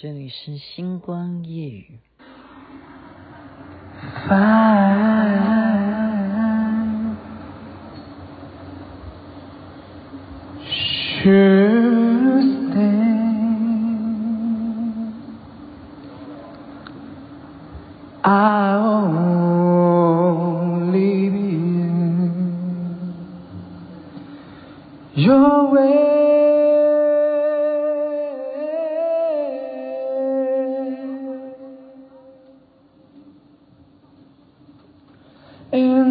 [0.00, 1.98] 这里是星光夜雨。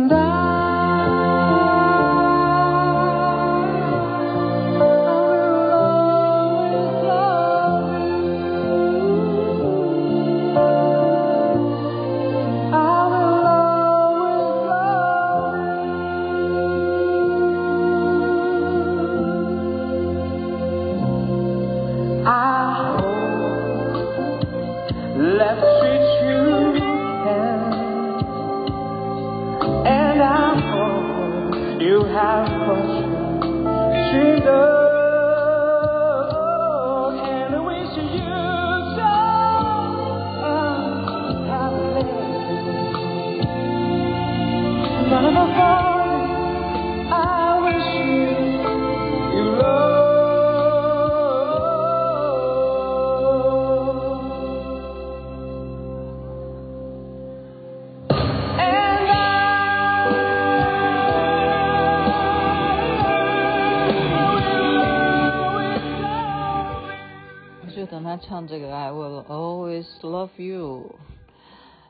[0.05, 0.09] 语。
[0.09, 0.26] 唱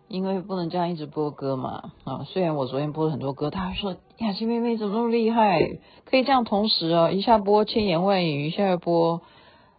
[0.08, 2.24] 因为不能这样一直播歌嘛啊！
[2.26, 5.60] 虽然我昨天播了很多歌，他说雅琪妹妹怎么那么厉害，
[6.06, 9.22] 可以这样同时啊，一下播千言万语，一下播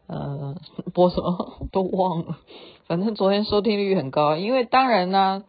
[0.06, 0.56] 呃
[0.92, 2.38] 播什么都忘了，
[2.86, 5.44] 反正昨天收听率很高，因为当然呢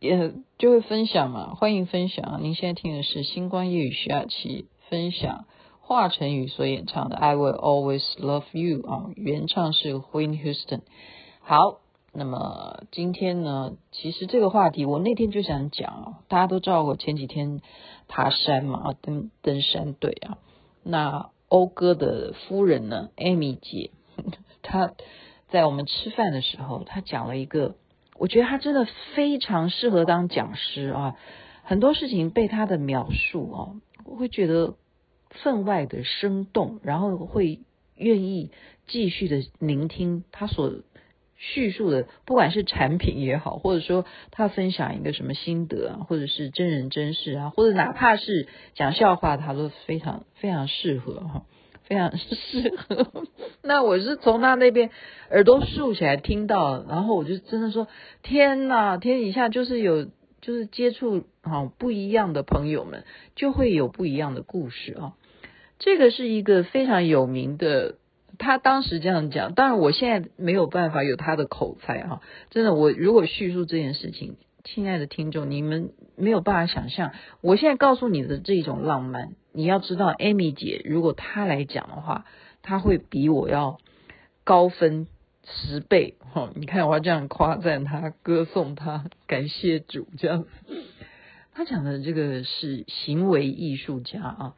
[0.00, 2.40] 也就会分享嘛，欢迎分享。
[2.42, 5.44] 您现在听的是星光夜雨徐雅琪分享。
[5.80, 10.82] 华晨宇所演唱的《I Will Always Love You》啊，原唱是 Whitney Houston。
[11.40, 11.78] 好，
[12.18, 17.60] 那么今天呢，其实这个话题我那天就想讲哦，大家都知道我前几天
[18.08, 20.38] 爬山嘛，登登山队啊。
[20.82, 23.92] 那謳歌的夫人呢，Amy 姐，
[24.62, 24.92] 她
[25.48, 27.76] 在我们吃饭的时候，她讲了一个，
[28.18, 31.14] 我觉得她真的非常适合当讲师啊。
[31.62, 34.74] 很多事情被她的描述哦，我会觉得。
[35.42, 37.60] 分外的生动，然后会
[37.96, 38.50] 愿意
[38.86, 40.72] 继续的聆听她所
[41.38, 51.44] 叙述的，不管是产品也好，或者说他分享一个什么心得啊，或者是真人真事啊，或者哪怕是讲笑话，他都非常非常适合哈，
[51.84, 53.24] 非常 适合。
[53.62, 54.90] 那我是从他那边
[55.30, 57.88] 耳朵竖起来听到，然后我就真的说：
[58.22, 60.08] 天哪，天底下就是有。
[60.40, 63.04] 就是接触哈不一样的朋友们，
[63.34, 65.14] 就会有不一样的故事啊。
[65.80, 67.96] 这个是一个非常有名的，
[68.38, 69.54] 他当时这样讲。
[69.54, 72.22] 当然，我现在没有办法有他的口才哈。
[72.50, 77.12] 真的，我如果叙述这件事情，亲爱的听众，你们没有办法想象。
[77.40, 82.24] 我现在告诉你的这种浪漫，你要知道，Amy 姐如果她来讲的话，
[82.62, 83.78] 她会比我要
[84.44, 85.06] 高分。
[85.50, 86.50] 十倍哈！
[86.56, 90.44] 你看我要这样夸赞她，歌颂她，感谢主这样。
[91.54, 94.54] 他讲的这个是行为艺术家啊。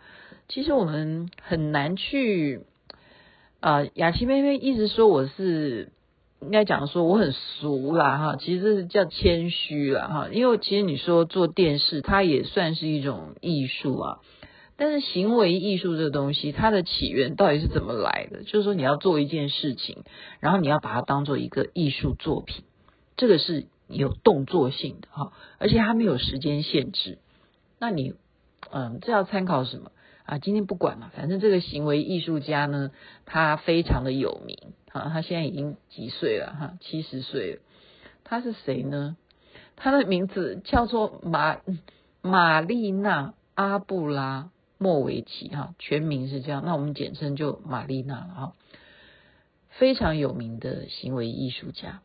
[0.48, 2.62] 其实我们很难去
[3.60, 3.84] 啊。
[3.94, 5.92] 雅琪妹妹一直说我是
[6.40, 10.28] 应该讲说我很俗啦哈，其实这是叫谦虚啦哈。
[10.32, 14.18] 因为其实你说做电视，它也算是一种艺术啊。
[14.76, 18.44] 但是行为艺术这个东西，它的起源到底是怎么来的？
[18.44, 20.04] 就是说你要做一件事情，
[20.40, 22.64] 然后你要把它当做一个艺术作品，
[23.18, 27.18] 这个是有动作性的哈，而且它没有时间限制。
[27.78, 28.14] 那你，
[28.70, 29.92] 嗯，这要参考什么
[30.30, 30.38] 啊？
[30.38, 32.90] 今天不管了，反正这个行为艺术家呢，
[33.26, 34.56] 他非常的有名
[34.90, 36.78] 啊，他现在已经几岁了哈？
[36.80, 37.60] 七十岁了。
[38.24, 39.16] 他是谁呢？
[39.76, 41.58] 他的名字叫做玛
[42.22, 44.50] 玛丽娜阿布拉。
[44.82, 48.52] 莫维奇哈，全名是这样，那我们简称就玛丽娜了哈，
[49.68, 52.00] 非常有名的行为艺术家。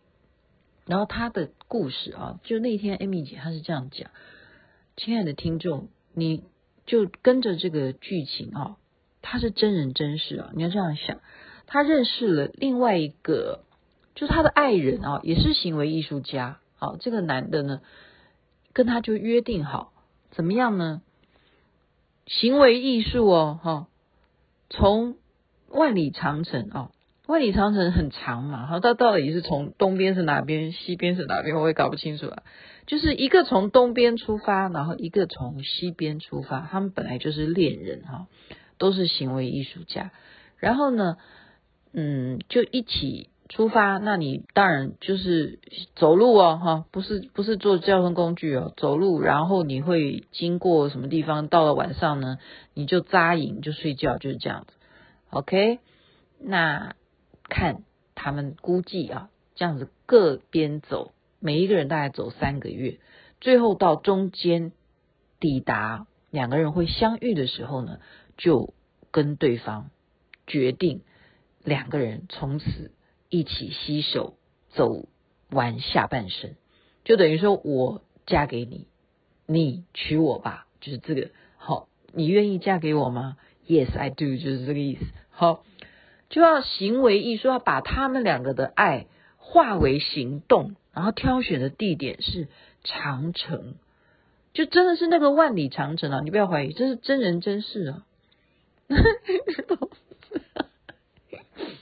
[0.86, 4.12] 然后他的故事啊，就那天艾米姐她是这样讲，
[4.98, 6.44] 亲爱的听众，你
[6.86, 8.78] 就跟着这个剧情啊，
[9.22, 11.20] 他是真人真事啊，你要这样想，
[11.66, 13.64] 他认识了另外一个，
[14.14, 17.82] 就是他的爱人啊，也是行为艺术家，好，这个男的呢，
[18.74, 19.92] 跟他就约定好，
[20.32, 21.02] 怎么样呢？
[22.28, 23.88] 行为艺术哦，哈，
[24.70, 25.16] 从
[25.70, 26.92] 万里长城啊，
[27.28, 32.44] 万里长城很长嘛，好，到到底是从东边是哪边，西边是哪边，我也搞不清楚啊。
[32.86, 38.28] 就是一个从东边出发，然后一个从西边出发，他们本来就是恋人哈，
[38.78, 40.12] 都是行为艺术家。
[40.60, 41.18] 然后呢，
[41.94, 43.98] 嗯，就一起出发。
[43.98, 45.58] 那你当然就是
[45.96, 49.20] 走路哦，哈，不是不是坐交通工具哦，走路。
[49.20, 51.48] 然后你会经过什么地方？
[51.48, 52.38] 到了晚上呢，
[52.76, 54.74] 你就扎营就睡觉，就是这样子。
[55.32, 55.80] OK，
[56.40, 56.94] 那。
[57.48, 57.84] 看
[58.16, 63.00] 他们估计啊，这样子各边走，每一个人大概走三个月，
[63.40, 64.72] 最后到中间
[65.40, 68.00] 抵达两个人会相遇的时候呢，
[68.36, 68.74] 就
[69.12, 69.92] 跟对方
[70.48, 71.02] 决定
[71.64, 72.92] 两个人从此
[73.30, 74.36] 一起携手
[74.70, 75.08] 走
[75.50, 76.56] 完下半生，
[77.04, 78.88] 就等于说我嫁给你，
[79.46, 81.30] 你娶我吧，就是这个。
[81.58, 83.38] 好，你愿意嫁给我吗
[83.68, 85.06] ？Yes, I do，就是这个意思。
[85.30, 85.64] 好。
[86.30, 89.06] 就要行为艺术，要把他们两个的爱
[89.38, 92.48] 化为行动，然后挑选的地点是
[92.84, 93.76] 长城，
[94.54, 96.22] 就真的是那个万里长城啊！
[96.24, 98.06] 你不要怀疑，这是真人真事啊！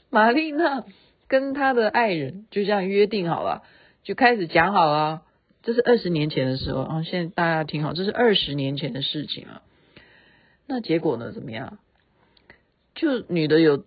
[0.10, 0.84] 玛丽娜
[1.28, 3.64] 跟她的爱人就这样约定好了，
[4.04, 5.24] 就开始讲好了。
[5.64, 9.62] 这是二十年前的时候啊，现在大家听好，这是二十年前的事情啊。
[10.68, 11.32] 那结果呢？
[11.32, 11.80] 怎么样？
[12.94, 13.86] 就女的有。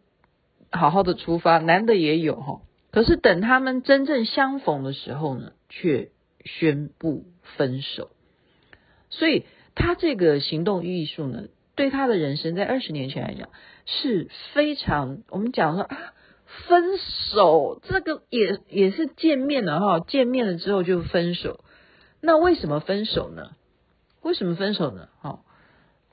[0.70, 2.60] 好好的出发，男的也有哈，
[2.90, 6.10] 可是等他们真正相逢的时候呢，却
[6.44, 7.24] 宣布
[7.56, 8.10] 分手。
[9.10, 13.48] 所以他这个行动艺术呢，对他的人生在二十年前来讲
[13.84, 15.96] 是非常，我们讲说啊，
[16.69, 16.98] 分
[17.32, 21.64] 手这个也也是见面了哈，见面了之后就分手。
[22.20, 23.52] 那为什么分手呢？
[24.22, 25.08] 为什么分手呢？
[25.20, 25.40] 哈，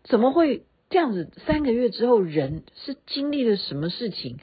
[0.03, 0.65] 怎么会？
[0.93, 4.37] 这样子三个月之后，人是经历了什么事情？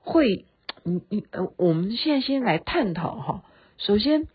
[0.00, 0.46] 会，
[0.82, 3.44] 你你呃，我们现在先来探讨哈。
[3.76, 4.26] 首先，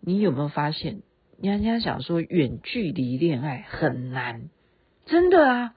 [0.00, 1.02] 你有没有发现，
[1.42, 4.50] 人家想说远距离恋爱很难，
[5.04, 5.74] 真的啊！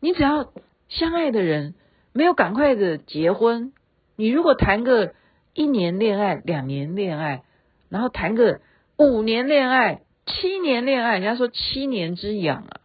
[0.00, 0.50] 你只要
[0.88, 1.74] 相爱的人
[2.14, 3.74] 没有赶快的结婚，
[4.16, 5.12] 你如果谈个
[5.52, 7.42] 一年恋爱、两年恋爱，
[7.90, 8.62] 然后谈个
[8.96, 12.77] 五年恋爱、七年恋爱，人家说七年之痒啊。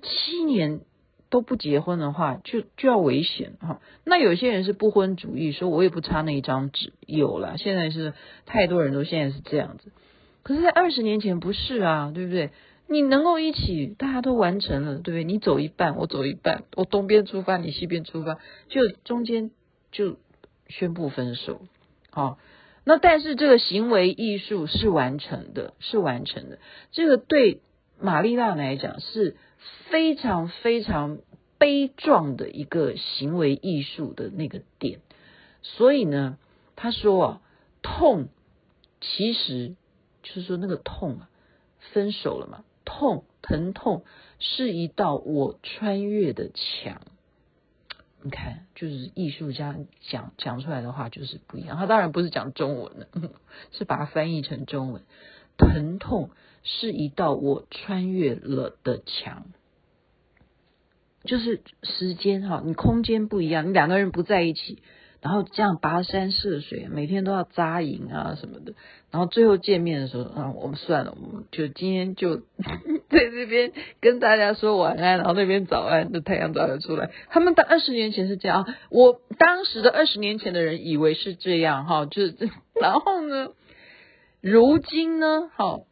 [0.00, 0.80] 七年
[1.30, 3.80] 都不结婚的话，就就要危险哈。
[4.04, 6.92] 那有些人是不婚主义，说我也不差那一张纸。
[7.06, 8.14] 有了，现在是
[8.44, 9.92] 太多人都现在是这样子。
[10.42, 12.50] 可是，在二十年前不是啊，对不对？
[12.88, 15.24] 你能够一起，大家都完成了，对不对？
[15.24, 18.38] 你走一半，我走一半，我东边出发，你西边出发，
[18.68, 19.50] 就中间
[19.90, 20.18] 就
[20.68, 21.62] 宣布分手。
[22.10, 22.38] 好，
[22.84, 26.60] 那但是这个行为艺术是完成的，是完成的。
[26.92, 27.60] 这个对
[28.00, 29.36] 玛丽娜来讲是。
[29.90, 31.18] 非常非常
[31.58, 34.98] 悲壮的一个行为艺术的那个点，
[35.62, 36.38] 所以呢，
[36.76, 37.40] 他说啊，
[37.82, 38.28] 痛
[39.00, 39.74] 其实
[40.22, 41.30] 就是说那个痛啊，
[41.92, 44.04] 分手了嘛，痛疼痛
[44.38, 47.00] 是一道我穿越的墙。
[48.22, 51.76] 你看，就是艺术家讲讲出来的话就是不一样。
[51.76, 53.08] 他当然不是讲中文的，
[53.72, 55.02] 是把它翻译成中文。
[55.56, 56.30] 疼痛
[56.68, 59.46] 是一道我穿越了的墙。
[61.24, 64.80] 就是时间哈，你空间不一样，你两个人不在一起，
[65.20, 68.74] 然后这样跋山涉水，每天都要扎营啊什么的，
[69.10, 72.44] 然后最后见面的时候，啊，我们算了，我们就今天就在
[73.10, 77.10] 这边跟大家说晚安，然后那边早安，那太阳早就出来。
[77.28, 82.36] 他们的二十年前是这样，我当时的二十年前的人以为是这样哈，就是
[82.80, 83.48] 然后呢，
[84.40, 85.85] 如今呢，好，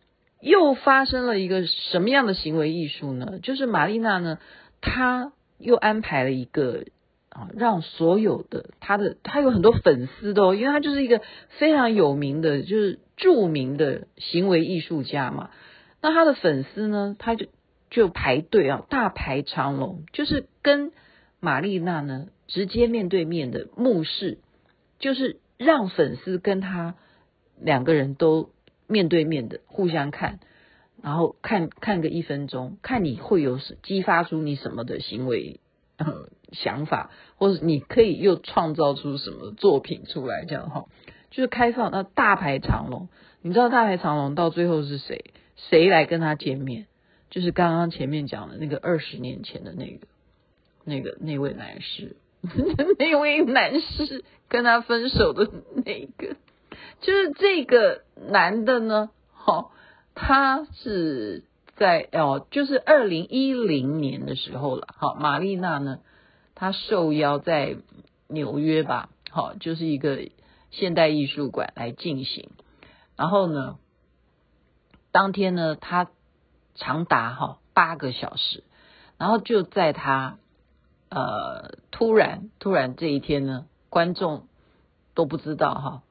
[0.45, 3.39] 又发生了一个什么样的行为艺术呢？
[3.43, 4.39] 就是玛丽娜呢。
[4.87, 6.85] 她又安排了一个
[7.31, 11.23] 啊，让所有的她的她有很多粉丝的哦，因为她就是一个
[11.59, 15.49] 非常有名的，就是著名的行为艺术家嘛。
[16.03, 17.47] 那她的粉丝呢，他就
[17.89, 20.93] 就排队啊，大排长龙，就是跟
[21.41, 24.37] 玛丽娜呢直接面对面的目视，
[24.99, 26.95] 就是让粉丝跟她
[27.59, 28.51] 两个人都
[28.87, 30.41] 面对面的互相看。
[31.03, 35.61] 然后看看个一分钟，看你会有激发出你什么的行为、
[35.99, 40.87] 呃、想法，或者你可以又创造出什么作品出来，这样哈，
[41.31, 43.09] 就是开放那大排长龙。
[43.43, 45.27] 你知道大排长龙到最后是谁？
[45.57, 46.87] 谁来跟他见面？
[47.29, 50.07] 就是刚刚前面讲的那个二十年前的那个
[50.85, 52.17] 那个那位男士，
[52.99, 55.51] 那位男士跟他分手的
[55.85, 56.37] 那个，
[57.01, 59.73] 就是这个男的呢，好。
[60.17, 61.43] 他是
[61.75, 64.87] 在哦，就是二零一零年的时候了。
[64.97, 65.99] 好，玛丽娜呢，
[66.55, 67.79] 她受邀在
[68.29, 70.29] 纽约吧，好，就是一个
[70.71, 72.51] 现代艺术馆来进行。
[73.17, 73.77] 然后呢，
[75.11, 76.09] 当天呢，他
[76.77, 78.63] 长达哈八个小时，
[79.19, 80.39] 然后就在他
[81.09, 84.47] 呃突然突然这一天呢，观众
[85.15, 86.03] 都不知道哈，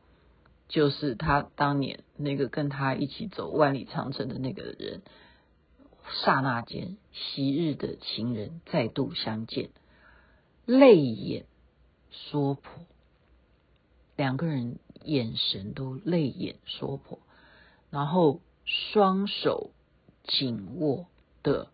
[0.73, 5.03] 就是他当年那个跟他一起走万里长城的那个人。
[6.25, 9.69] 刹那间，昔日的情人再度相见，
[10.65, 11.45] 泪眼
[12.11, 12.85] 说破，
[14.17, 17.19] 两个人眼神都泪眼说破，
[17.89, 19.69] 然后双手
[20.25, 21.05] 紧握
[21.41, 21.69] 的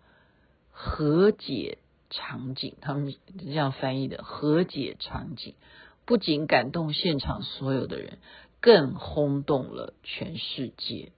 [0.70, 1.79] 和解
[2.12, 5.56] 场景，他们这样翻译的和解场景，
[6.06, 8.20] 不仅感动现场所有的人，
[8.62, 11.12] 更轰动了全世界。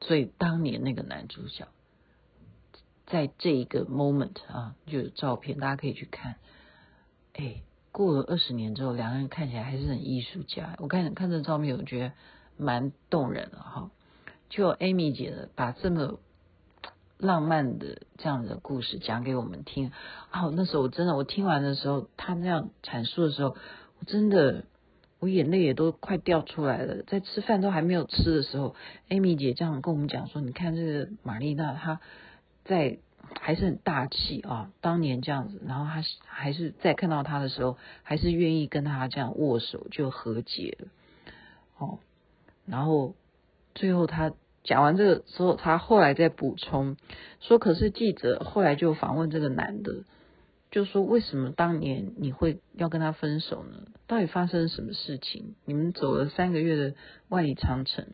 [0.00, 1.68] 所以当年那个男主角，
[3.06, 6.34] 在这一个 moment 啊，就有照片，大家可以去看。
[7.34, 10.74] 哎，过了二十年之后，两个人看起来还是很艺术家。
[10.78, 12.12] 我看看这照片，我觉得
[12.56, 13.92] 蛮动人的哈。
[14.50, 16.18] 就 Amy 姐的把这么
[17.18, 19.92] 浪漫的这样的故事讲给我们听
[20.30, 23.56] 啊，那时候我真的，我听完的时候，他那样阐述的时候，
[24.00, 24.64] 我真的。
[25.22, 28.74] 我眼泪也都快掉出来了，在吃饭都还没有吃的时候
[29.08, 32.00] ，Amy 姐这样跟我们讲说：“你看这个玛丽娜，她
[32.64, 32.98] 在
[33.40, 40.88] 还是很大气啊，当年这样子，然后她还是在看到他的时候，还是愿意跟他这样握手就和解了。”
[41.78, 42.00] 哦，
[42.66, 43.14] 然后
[43.76, 44.32] 最后他
[44.64, 46.96] 讲完这个之后，他后来再补充
[47.38, 50.02] 说：“可是记者后来就访问这个男的。”
[50.72, 53.86] 就说为什么当年你会要跟他分手呢？
[54.06, 55.54] 到底发生了什么事情？
[55.66, 56.94] 你们走了三个月的
[57.28, 58.06] 万里长城，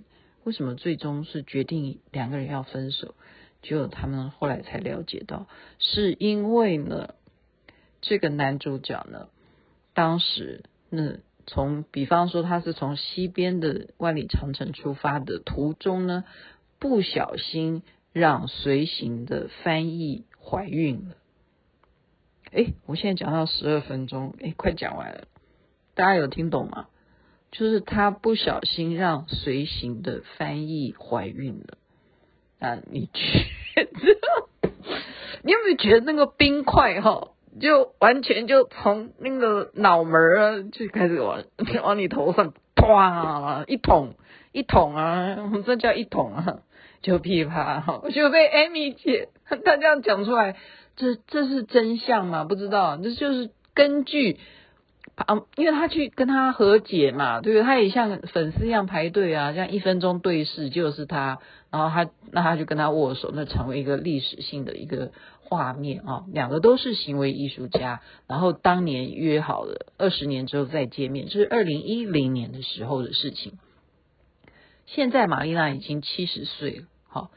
[0.42, 3.14] 为什么最终是决定两个人要分手？
[3.62, 5.46] 结果他们后来才了解到，
[5.78, 7.14] 是因为呢，
[8.00, 9.28] 这个男主角呢，
[9.94, 16.24] 当时那从比方说他是从西边的万里长城出发的途中呢，
[16.80, 21.14] 不小心让随行的翻译怀孕了。
[22.52, 25.24] 哎，我现在讲到十二分钟，哎，快讲完了，
[25.94, 26.86] 大家有听懂吗？
[27.50, 31.78] 就是他不小心让随行的翻译怀孕了。
[32.58, 34.70] 啊，你觉得？
[35.42, 37.28] 你有没有觉得那个冰块哈，
[37.60, 41.44] 就完全就从那个脑门啊，就开始往
[41.84, 44.14] 往你头上啪一捅
[44.52, 46.60] 一捅啊，我们这叫一捅啊，
[47.02, 50.56] 就噼啪哈，就被 Amy 姐她这样讲出来。
[50.98, 52.42] 这这是真相吗？
[52.42, 54.36] 不知道，这就是根据
[55.14, 57.62] 啊，因为他去跟他和解嘛，对不对？
[57.62, 61.38] 他也像粉丝一样排队啊，这样一分钟对视就是他，
[61.70, 66.24] 然后他那他就跟他握手，那成为一个历史性的一个画面啊。
[66.32, 73.52] 两个都是行为艺术家，然后当年约好了二十年之后再见面，这是二零一零年的时候的事情。
[74.86, 77.30] 现在玛丽娜已经七十岁了，好，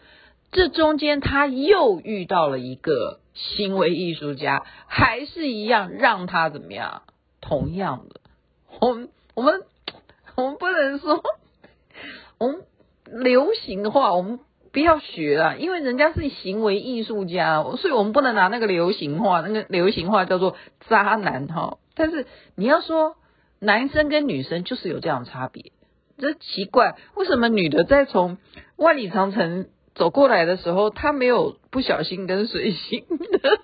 [0.51, 3.20] 这中间他又遇到了一个。
[3.33, 7.03] 行为艺术家还是一样让他怎么样？
[7.39, 8.21] 同样的，
[8.79, 9.63] 我们我们
[10.35, 11.23] 我们不能说
[12.37, 12.61] 我们
[13.05, 14.39] 流行的话，我们
[14.71, 20.55] 不要学啊，因为人家是行为艺术家，所以我们不能拿那个流行话，那个流行话叫做
[20.87, 21.77] 渣男哈。
[21.95, 23.15] 但是你要说
[23.59, 25.71] 男生跟女生就是有这样的差别，
[26.17, 28.37] 这奇怪，为什么女的在从
[28.77, 33.59] 万里长城走过来的时候，他没有不小心跟随行的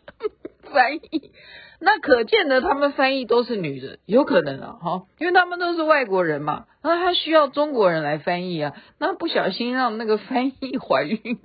[0.72, 1.32] 翻译，
[1.80, 11.40] 那可见的他们翻译都是女的，有可能啊，哈，因为他们都是外国人嘛，那他需要中国人来翻译啊，那不小心让那个翻译怀孕，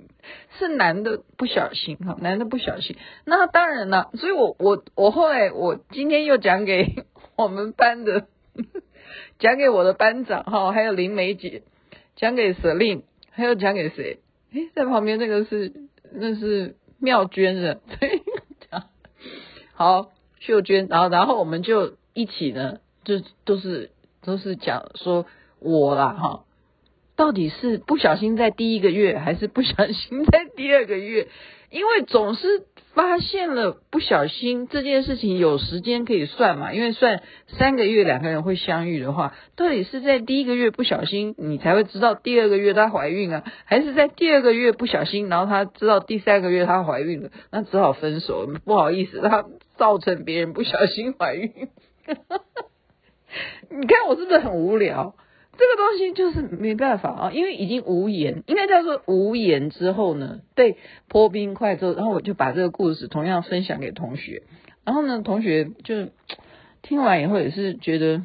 [0.59, 7.05] 是男的不小心哈，男的不小心，那当然了，所以我我我后来我今天又讲给
[7.37, 8.27] 我们班的，
[9.39, 11.63] 讲给我的班长哈，还有林梅姐，
[12.15, 14.19] 讲给 Selin，还有讲给谁？
[14.53, 15.73] 诶， 在旁边那个是
[16.11, 18.21] 那是妙娟的， 对，
[19.73, 23.91] 好秀娟，然后然后我们就一起呢，就都是
[24.23, 25.25] 都是讲说
[25.59, 26.45] 我啦哈，
[27.15, 31.27] 到底是不小心在第一个月，还是不小心在第二个月？
[31.73, 32.67] 因为总是。
[32.93, 36.73] 发现了不小心这件事情有时间可以算嘛？
[36.73, 48.47] 因为算三个月两个人会相遇的话，到底是在第一个月不小心你才会知道第二个月她怀孕啊，还是在第二个月不小心，然后她知道第三个月她怀孕了，那只好分手。
[48.63, 49.43] 不好意思，她
[49.75, 51.49] 造成别人不小心怀孕。
[53.71, 55.15] 你看我是不是很无聊？
[55.55, 64.43] 这个东西就是没办法啊，因为已经无言，应该叫做无言之后呢，被，泼冰块之后，然后我就把这个故事同样分享给同学，
[64.83, 66.09] 然后呢，同学就
[66.81, 68.23] 听完以后也是觉得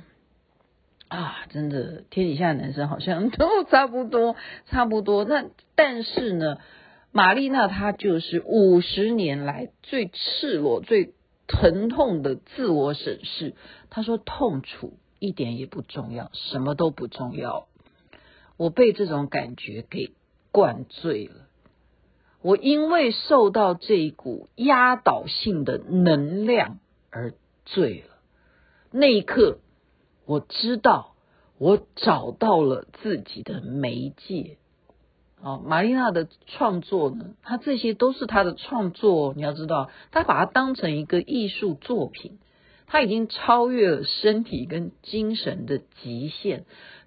[1.09, 4.35] 啊，真的天底下的男生好像都差不多，
[4.67, 5.25] 差不多。
[5.25, 5.45] 那
[5.75, 6.59] 但是呢，
[7.13, 11.13] 玛丽娜她就是五十年来最赤裸、最
[11.47, 13.55] 疼痛的自我审视。
[13.91, 17.67] 她说：“痛楚一点也不重要，什么都不重要。
[18.57, 20.13] 我被这种感觉给
[20.51, 21.35] 灌醉了。
[22.41, 26.79] 我因为受到这一股压倒性的能量
[27.11, 27.35] 而
[27.65, 28.15] 醉了。”
[28.91, 29.59] 那一刻，
[30.25, 31.15] 我知道
[31.59, 34.57] 我找到了自己的媒介。
[35.41, 39.35] 哦，玛丽娜的创作呢，她这些都是她的创作。
[39.35, 42.39] 你要知道，她把它当成一个艺术作品，
[42.89, 46.65] 他已经超越了身体跟精神的极限。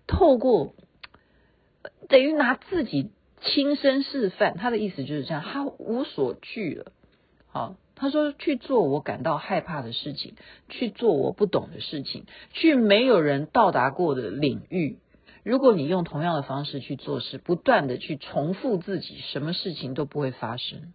[0.08, 0.74] 透过
[2.08, 3.12] 等于拿自己
[3.42, 6.92] 亲身示范，他的意思就是这样，他无所惧了。
[7.48, 7.76] 好。
[7.94, 10.34] 他说：“去做我感到害怕的事情，
[10.70, 14.98] 去做我不懂的事情，去没有人到达过的领域。
[15.44, 20.94] 如果你用同样的方式去做事，不断的去重复自己，什么事情都不会发生。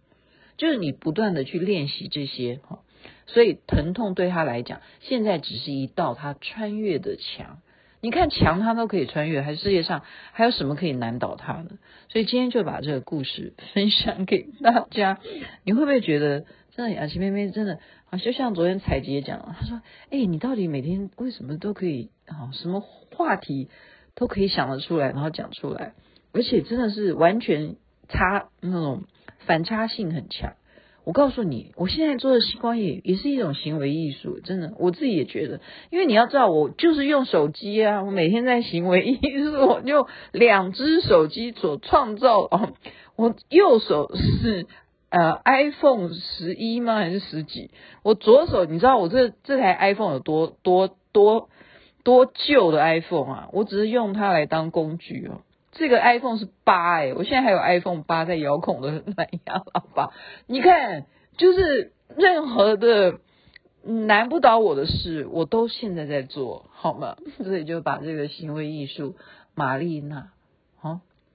[0.57, 2.79] 就是你不断的去练习这些，哈。
[3.25, 7.59] 所以疼痛对他来讲，现在只是一道他穿越的墙。
[7.99, 11.71] 你看墙他都可以穿越，还世界上还有什么可以难倒他呢？
[12.09, 15.19] 所以今天就把这个故事分享给大家。
[15.63, 16.45] 你会不会觉得？”
[16.77, 17.79] 真的雅琪妹妹真的
[18.11, 22.51] 啊，就像昨天彩杰讲，她说：“哎、你到底每天为什么都可以啊？
[22.53, 23.67] 什么话题
[24.13, 25.93] 都可以想得出来，然后讲出来，
[26.33, 27.77] 而且真的是完全
[28.09, 29.05] 差那种
[29.39, 30.53] 反差性很强。
[31.07, 35.61] 我告诉你，我现在做的星光也也是一种行为艺术，真的，我自己也觉得。
[35.89, 42.73] 因为你要知道，我就是用手机啊，我每天在行为艺术，我就两只手机所创造哦，
[43.15, 44.67] 我右手是。”
[45.09, 46.95] 呃，iPhone 十一吗？
[46.95, 47.71] 还是十几？
[48.03, 51.47] 我左手，你知道我这这台 iPhone 有多多多
[52.03, 53.49] 多旧的 iPhone 啊？
[53.53, 55.46] 我只是用它来当工具哦。
[55.77, 60.11] 这个 iPhone 是八哎，我现在还有 iPhone 八在遥控的蓝牙喇叭。
[60.45, 61.05] 你看，
[61.37, 63.19] 就是任何的
[63.83, 67.15] 难不倒我的事，我都现在在做，好吗？
[67.43, 69.15] 所以就把这个行为艺术，
[69.55, 70.31] 玛丽娜。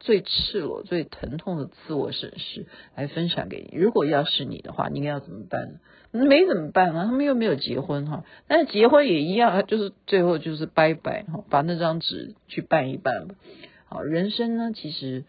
[0.05, 2.67] 最赤裸、最疼痛的自我审视
[2.97, 3.79] 来分享给你。
[3.79, 5.79] 如果要是你的话，你应该要怎么办
[6.11, 6.27] 呢？
[6.27, 8.25] 没怎么办啊，他们又没有结婚哈。
[8.49, 13.37] 但是结婚也一样，就是最后就是拜拜哈，把那张纸去办一办吧。
[13.93, 15.25] 好，人生呢，其实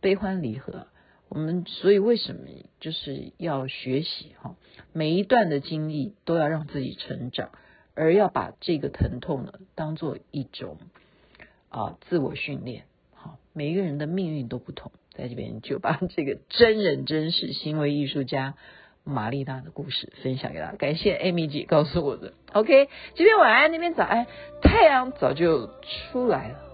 [0.00, 0.86] 悲欢离合，
[1.28, 2.46] 我们所以为什么
[2.80, 4.56] 就是要学习哈？
[4.94, 7.50] 每一段的经历都要让自己成长，
[7.94, 10.78] 而要把这个疼痛呢当做一种
[11.68, 12.84] 啊自我训练。
[13.12, 18.54] 好每一个人的命运都不同，在这边就把这个真人真事行为艺术家
[19.04, 20.76] 玛丽娜的故事分享给大家。
[20.78, 22.32] 感谢 Amy 姐告诉我的。
[22.54, 24.26] OK，这边晚安，那边早安，
[24.62, 25.66] 太阳早就
[26.10, 26.65] 出来了。